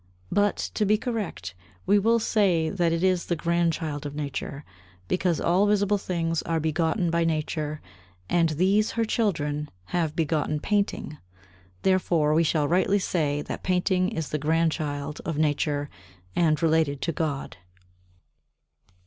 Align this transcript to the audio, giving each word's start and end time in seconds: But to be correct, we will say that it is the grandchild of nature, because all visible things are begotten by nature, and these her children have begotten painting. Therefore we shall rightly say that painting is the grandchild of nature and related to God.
But 0.31 0.57
to 0.73 0.83
be 0.83 0.97
correct, 0.97 1.53
we 1.85 1.99
will 1.99 2.17
say 2.17 2.71
that 2.71 2.91
it 2.91 3.03
is 3.03 3.27
the 3.27 3.35
grandchild 3.35 4.03
of 4.03 4.15
nature, 4.15 4.65
because 5.07 5.39
all 5.39 5.67
visible 5.67 5.99
things 5.99 6.41
are 6.41 6.59
begotten 6.59 7.11
by 7.11 7.23
nature, 7.23 7.81
and 8.27 8.49
these 8.49 8.93
her 8.93 9.05
children 9.05 9.69
have 9.93 10.15
begotten 10.15 10.59
painting. 10.59 11.19
Therefore 11.83 12.33
we 12.33 12.43
shall 12.43 12.67
rightly 12.67 12.97
say 12.97 13.43
that 13.43 13.61
painting 13.61 14.09
is 14.09 14.29
the 14.29 14.39
grandchild 14.39 15.21
of 15.23 15.37
nature 15.37 15.87
and 16.35 16.63
related 16.63 16.99
to 17.03 17.11
God. 17.11 17.57